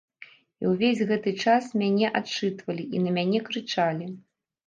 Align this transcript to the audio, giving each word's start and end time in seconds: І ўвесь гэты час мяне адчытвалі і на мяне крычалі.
І 0.63 0.69
ўвесь 0.69 1.01
гэты 1.09 1.33
час 1.43 1.63
мяне 1.81 2.07
адчытвалі 2.21 2.83
і 2.97 3.01
на 3.05 3.11
мяне 3.17 3.39
крычалі. 3.51 4.07